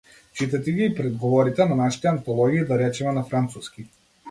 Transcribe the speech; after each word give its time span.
Читајте 0.37 0.71
ги 0.77 0.87
предговорите 0.99 1.67
на 1.73 1.77
нашите 1.83 2.11
антологии, 2.15 2.65
да 2.73 2.81
речеме 2.83 3.17
на 3.21 3.27
француски. 3.31 3.89